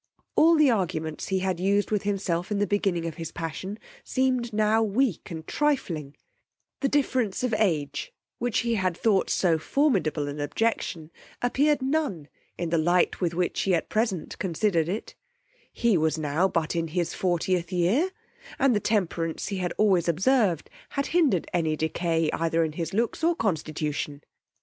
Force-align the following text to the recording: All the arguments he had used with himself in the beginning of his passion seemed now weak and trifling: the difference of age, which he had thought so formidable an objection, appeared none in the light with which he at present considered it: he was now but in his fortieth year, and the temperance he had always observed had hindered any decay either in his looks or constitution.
All 0.35 0.55
the 0.55 0.71
arguments 0.71 1.27
he 1.27 1.41
had 1.41 1.59
used 1.59 1.91
with 1.91 2.01
himself 2.01 2.49
in 2.49 2.57
the 2.57 2.65
beginning 2.65 3.05
of 3.05 3.17
his 3.17 3.31
passion 3.31 3.77
seemed 4.03 4.51
now 4.51 4.81
weak 4.81 5.29
and 5.29 5.45
trifling: 5.45 6.15
the 6.79 6.89
difference 6.89 7.43
of 7.43 7.53
age, 7.55 8.11
which 8.39 8.61
he 8.61 8.73
had 8.73 8.97
thought 8.97 9.29
so 9.29 9.59
formidable 9.59 10.27
an 10.27 10.39
objection, 10.39 11.11
appeared 11.39 11.83
none 11.83 12.29
in 12.57 12.71
the 12.71 12.79
light 12.79 13.21
with 13.21 13.35
which 13.35 13.59
he 13.61 13.75
at 13.75 13.89
present 13.89 14.39
considered 14.39 14.89
it: 14.89 15.13
he 15.71 15.99
was 15.99 16.17
now 16.17 16.47
but 16.47 16.75
in 16.75 16.87
his 16.87 17.13
fortieth 17.13 17.71
year, 17.71 18.09
and 18.57 18.75
the 18.75 18.79
temperance 18.79 19.49
he 19.49 19.57
had 19.57 19.71
always 19.77 20.09
observed 20.09 20.67
had 20.89 21.05
hindered 21.13 21.45
any 21.53 21.75
decay 21.75 22.27
either 22.33 22.63
in 22.63 22.71
his 22.71 22.91
looks 22.91 23.23
or 23.23 23.35
constitution. 23.35 24.23